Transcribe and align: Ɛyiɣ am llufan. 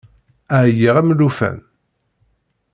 Ɛyiɣ 0.63 0.95
am 0.99 1.09
llufan. 1.17 1.57